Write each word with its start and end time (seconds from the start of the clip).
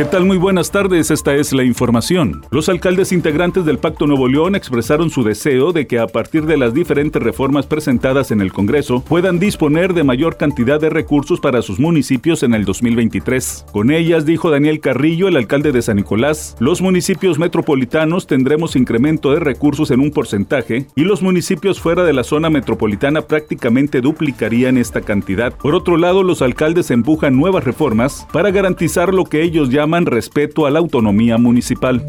¿Qué 0.00 0.06
tal? 0.06 0.24
Muy 0.24 0.38
buenas 0.38 0.70
tardes, 0.70 1.10
esta 1.10 1.34
es 1.34 1.52
la 1.52 1.62
información. 1.62 2.42
Los 2.50 2.70
alcaldes 2.70 3.12
integrantes 3.12 3.66
del 3.66 3.76
Pacto 3.76 4.06
Nuevo 4.06 4.28
León 4.28 4.54
expresaron 4.54 5.10
su 5.10 5.22
deseo 5.22 5.74
de 5.74 5.86
que 5.86 5.98
a 5.98 6.06
partir 6.06 6.46
de 6.46 6.56
las 6.56 6.72
diferentes 6.72 7.22
reformas 7.22 7.66
presentadas 7.66 8.30
en 8.30 8.40
el 8.40 8.50
Congreso 8.50 9.04
puedan 9.06 9.38
disponer 9.38 9.92
de 9.92 10.02
mayor 10.02 10.38
cantidad 10.38 10.80
de 10.80 10.88
recursos 10.88 11.38
para 11.38 11.60
sus 11.60 11.78
municipios 11.78 12.42
en 12.42 12.54
el 12.54 12.64
2023. 12.64 13.66
Con 13.72 13.90
ellas, 13.90 14.24
dijo 14.24 14.50
Daniel 14.50 14.80
Carrillo, 14.80 15.28
el 15.28 15.36
alcalde 15.36 15.70
de 15.70 15.82
San 15.82 15.96
Nicolás, 15.96 16.56
los 16.60 16.80
municipios 16.80 17.38
metropolitanos 17.38 18.26
tendremos 18.26 18.76
incremento 18.76 19.32
de 19.32 19.40
recursos 19.40 19.90
en 19.90 20.00
un 20.00 20.12
porcentaje 20.12 20.86
y 20.96 21.02
los 21.02 21.20
municipios 21.20 21.78
fuera 21.78 22.04
de 22.04 22.14
la 22.14 22.24
zona 22.24 22.48
metropolitana 22.48 23.20
prácticamente 23.20 24.00
duplicarían 24.00 24.78
esta 24.78 25.02
cantidad. 25.02 25.52
Por 25.54 25.74
otro 25.74 25.98
lado, 25.98 26.22
los 26.22 26.40
alcaldes 26.40 26.90
empujan 26.90 27.36
nuevas 27.36 27.64
reformas 27.64 28.26
para 28.32 28.50
garantizar 28.50 29.12
lo 29.12 29.26
que 29.26 29.42
ellos 29.42 29.68
llaman 29.68 29.89
respeto 30.06 30.66
a 30.66 30.70
la 30.70 30.78
autonomía 30.78 31.36
municipal. 31.38 32.04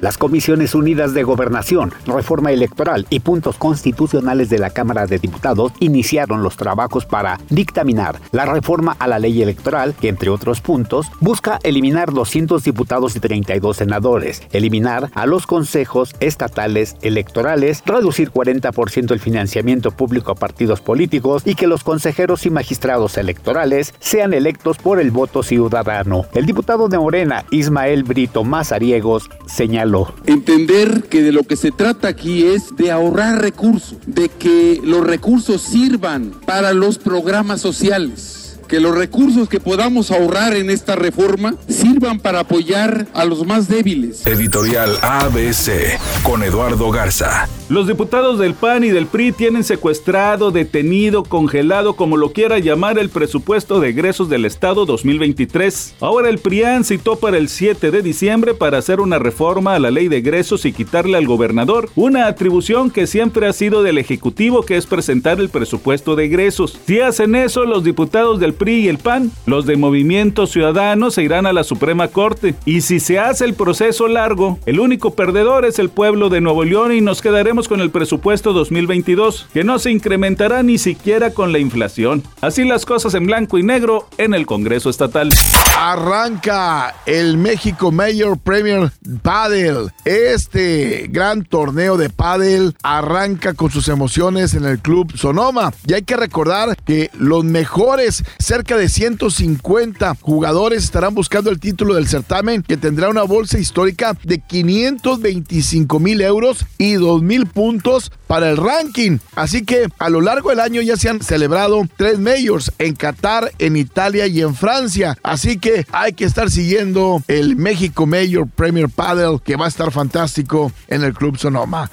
Las 0.00 0.16
Comisiones 0.16 0.76
Unidas 0.76 1.12
de 1.12 1.24
Gobernación, 1.24 1.92
Reforma 2.06 2.52
Electoral 2.52 3.04
y 3.10 3.18
Puntos 3.18 3.56
Constitucionales 3.56 4.48
de 4.48 4.60
la 4.60 4.70
Cámara 4.70 5.06
de 5.06 5.18
Diputados 5.18 5.72
iniciaron 5.80 6.44
los 6.44 6.56
trabajos 6.56 7.04
para 7.04 7.40
dictaminar 7.50 8.20
la 8.30 8.46
reforma 8.46 8.94
a 9.00 9.08
la 9.08 9.18
ley 9.18 9.42
electoral 9.42 9.96
que, 10.00 10.08
entre 10.08 10.30
otros 10.30 10.60
puntos, 10.60 11.08
busca 11.18 11.58
eliminar 11.64 12.12
200 12.12 12.62
diputados 12.62 13.16
y 13.16 13.20
32 13.20 13.76
senadores, 13.76 14.44
eliminar 14.52 15.10
a 15.14 15.26
los 15.26 15.48
consejos 15.48 16.14
estatales 16.20 16.94
electorales, 17.02 17.82
reducir 17.84 18.30
40% 18.30 19.10
el 19.10 19.18
financiamiento 19.18 19.90
público 19.90 20.30
a 20.30 20.36
partidos 20.36 20.80
políticos 20.80 21.42
y 21.44 21.56
que 21.56 21.66
los 21.66 21.82
consejeros 21.82 22.46
y 22.46 22.50
magistrados 22.50 23.18
electorales 23.18 23.92
sean 23.98 24.32
electos 24.32 24.78
por 24.78 25.00
el 25.00 25.10
voto 25.10 25.42
ciudadano. 25.42 26.26
El 26.34 26.46
diputado 26.46 26.88
de 26.88 27.00
Morena, 27.00 27.44
Ismael 27.50 28.04
Brito 28.04 28.44
Mazariegos, 28.44 29.28
señaló 29.46 29.87
Entender 30.26 31.04
que 31.04 31.22
de 31.22 31.32
lo 31.32 31.44
que 31.44 31.56
se 31.56 31.70
trata 31.70 32.08
aquí 32.08 32.44
es 32.44 32.76
de 32.76 32.90
ahorrar 32.90 33.40
recursos, 33.40 33.98
de 34.06 34.28
que 34.28 34.80
los 34.84 35.04
recursos 35.06 35.62
sirvan 35.62 36.32
para 36.46 36.72
los 36.72 36.98
programas 36.98 37.60
sociales 37.60 38.37
que 38.68 38.80
los 38.80 38.96
recursos 38.96 39.48
que 39.48 39.58
podamos 39.58 40.10
ahorrar 40.10 40.54
en 40.54 40.70
esta 40.70 40.94
reforma 40.94 41.54
sirvan 41.68 42.20
para 42.20 42.40
apoyar 42.40 43.06
a 43.14 43.24
los 43.24 43.46
más 43.46 43.66
débiles. 43.66 44.26
Editorial 44.26 44.96
ABC 45.02 45.98
con 46.22 46.42
Eduardo 46.42 46.90
Garza. 46.90 47.48
Los 47.68 47.86
diputados 47.86 48.38
del 48.38 48.54
PAN 48.54 48.84
y 48.84 48.88
del 48.88 49.06
PRI 49.06 49.32
tienen 49.32 49.62
secuestrado, 49.62 50.50
detenido, 50.50 51.22
congelado, 51.22 51.96
como 51.96 52.16
lo 52.16 52.32
quiera 52.32 52.58
llamar, 52.58 52.98
el 52.98 53.10
presupuesto 53.10 53.78
de 53.80 53.90
egresos 53.90 54.30
del 54.30 54.46
Estado 54.46 54.86
2023. 54.86 55.96
Ahora 56.00 56.30
el 56.30 56.38
PRIAN 56.38 56.84
citó 56.84 57.16
para 57.16 57.36
el 57.36 57.50
7 57.50 57.90
de 57.90 58.02
diciembre 58.02 58.54
para 58.54 58.78
hacer 58.78 59.00
una 59.00 59.18
reforma 59.18 59.74
a 59.74 59.78
la 59.78 59.90
ley 59.90 60.08
de 60.08 60.18
egresos 60.18 60.64
y 60.64 60.72
quitarle 60.72 61.18
al 61.18 61.26
gobernador 61.26 61.90
una 61.94 62.26
atribución 62.26 62.90
que 62.90 63.06
siempre 63.06 63.46
ha 63.46 63.52
sido 63.52 63.82
del 63.82 63.98
Ejecutivo, 63.98 64.64
que 64.64 64.76
es 64.76 64.86
presentar 64.86 65.38
el 65.38 65.50
presupuesto 65.50 66.16
de 66.16 66.24
egresos. 66.24 66.78
Si 66.86 67.00
hacen 67.00 67.34
eso, 67.34 67.64
los 67.64 67.84
diputados 67.84 68.40
del 68.40 68.54
PRI 68.58 68.80
y 68.80 68.88
el 68.88 68.98
PAN, 68.98 69.32
los 69.46 69.64
de 69.64 69.76
Movimiento 69.76 70.46
Ciudadano 70.46 71.10
se 71.10 71.22
irán 71.22 71.46
a 71.46 71.52
la 71.52 71.64
Suprema 71.64 72.08
Corte. 72.08 72.54
Y 72.66 72.82
si 72.82 73.00
se 73.00 73.18
hace 73.18 73.44
el 73.44 73.54
proceso 73.54 74.08
largo, 74.08 74.58
el 74.66 74.80
único 74.80 75.14
perdedor 75.14 75.64
es 75.64 75.78
el 75.78 75.88
pueblo 75.88 76.28
de 76.28 76.40
Nuevo 76.40 76.64
León 76.64 76.92
y 76.92 77.00
nos 77.00 77.22
quedaremos 77.22 77.68
con 77.68 77.80
el 77.80 77.90
presupuesto 77.90 78.52
2022, 78.52 79.48
que 79.54 79.64
no 79.64 79.78
se 79.78 79.90
incrementará 79.90 80.62
ni 80.62 80.76
siquiera 80.76 81.30
con 81.30 81.52
la 81.52 81.58
inflación. 81.58 82.22
Así 82.40 82.64
las 82.64 82.84
cosas 82.84 83.14
en 83.14 83.26
blanco 83.26 83.58
y 83.58 83.62
negro 83.62 84.08
en 84.18 84.34
el 84.34 84.44
Congreso 84.44 84.90
Estatal. 84.90 85.32
Arranca 85.78 86.96
el 87.06 87.38
México 87.38 87.92
Mayor 87.92 88.38
Premier 88.38 88.90
Padel. 89.22 89.90
Este 90.04 91.06
gran 91.08 91.44
torneo 91.44 91.96
de 91.96 92.10
padel 92.10 92.74
arranca 92.82 93.54
con 93.54 93.70
sus 93.70 93.88
emociones 93.88 94.54
en 94.54 94.64
el 94.64 94.80
Club 94.80 95.16
Sonoma. 95.16 95.72
Y 95.86 95.94
hay 95.94 96.02
que 96.02 96.16
recordar 96.16 96.76
que 96.84 97.10
los 97.18 97.44
mejores 97.44 98.24
cerca 98.48 98.78
de 98.78 98.88
150 98.88 100.16
jugadores 100.22 100.82
estarán 100.82 101.14
buscando 101.14 101.50
el 101.50 101.60
título 101.60 101.96
del 101.96 102.08
certamen 102.08 102.62
que 102.62 102.78
tendrá 102.78 103.10
una 103.10 103.24
bolsa 103.24 103.58
histórica 103.58 104.16
de 104.22 104.38
525 104.38 106.00
mil 106.00 106.22
euros 106.22 106.64
y 106.78 106.94
2 106.94 107.20
mil 107.20 107.44
puntos 107.44 108.10
para 108.26 108.48
el 108.48 108.56
ranking. 108.56 109.18
Así 109.34 109.66
que 109.66 109.88
a 109.98 110.08
lo 110.08 110.22
largo 110.22 110.48
del 110.48 110.60
año 110.60 110.80
ya 110.80 110.96
se 110.96 111.10
han 111.10 111.20
celebrado 111.20 111.86
tres 111.98 112.18
majors 112.18 112.72
en 112.78 112.96
Qatar, 112.96 113.52
en 113.58 113.76
Italia 113.76 114.26
y 114.26 114.40
en 114.40 114.54
Francia. 114.54 115.18
Así 115.22 115.58
que 115.58 115.84
hay 115.92 116.14
que 116.14 116.24
estar 116.24 116.50
siguiendo 116.50 117.22
el 117.28 117.54
México 117.54 118.06
Major 118.06 118.48
Premier 118.48 118.88
Paddle 118.88 119.40
que 119.44 119.56
va 119.56 119.66
a 119.66 119.68
estar 119.68 119.92
fantástico 119.92 120.72
en 120.86 121.04
el 121.04 121.12
Club 121.12 121.36
Sonoma. 121.36 121.90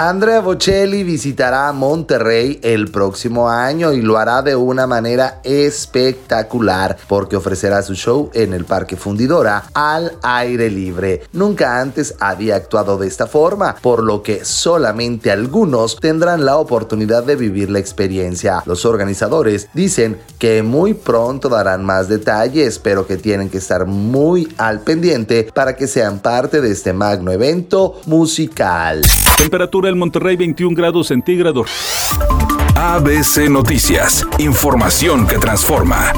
Andrea 0.00 0.38
Bocelli 0.38 1.02
visitará 1.02 1.72
Monterrey 1.72 2.60
el 2.62 2.88
próximo 2.88 3.50
año 3.50 3.92
y 3.92 4.00
lo 4.00 4.16
hará 4.16 4.42
de 4.42 4.54
una 4.54 4.86
manera 4.86 5.40
espectacular 5.42 6.96
porque 7.08 7.34
ofrecerá 7.34 7.82
su 7.82 7.96
show 7.96 8.30
en 8.32 8.52
el 8.52 8.64
Parque 8.64 8.94
Fundidora 8.94 9.64
al 9.74 10.12
aire 10.22 10.70
libre. 10.70 11.22
Nunca 11.32 11.80
antes 11.80 12.14
había 12.20 12.54
actuado 12.54 12.96
de 12.96 13.08
esta 13.08 13.26
forma, 13.26 13.74
por 13.82 14.04
lo 14.04 14.22
que 14.22 14.44
solamente 14.44 15.32
algunos 15.32 15.96
tendrán 15.96 16.44
la 16.44 16.58
oportunidad 16.58 17.24
de 17.24 17.34
vivir 17.34 17.68
la 17.68 17.80
experiencia. 17.80 18.62
Los 18.66 18.84
organizadores 18.84 19.68
dicen 19.74 20.16
que 20.38 20.62
muy 20.62 20.94
pronto 20.94 21.48
darán 21.48 21.84
más 21.84 22.08
detalles, 22.08 22.78
pero 22.78 23.04
que 23.04 23.16
tienen 23.16 23.50
que 23.50 23.58
estar 23.58 23.84
muy 23.84 24.54
al 24.58 24.78
pendiente 24.78 25.50
para 25.52 25.74
que 25.74 25.88
sean 25.88 26.20
parte 26.20 26.60
de 26.60 26.70
este 26.70 26.92
magno 26.92 27.32
evento 27.32 28.00
musical. 28.06 29.02
Temperatura 29.88 29.90
en 29.90 29.98
Monterrey 29.98 30.36
21 30.36 30.76
grados 30.76 31.08
centígrados. 31.08 31.70
ABC 32.74 33.48
Noticias, 33.48 34.26
información 34.38 35.26
que 35.26 35.38
transforma. 35.38 36.12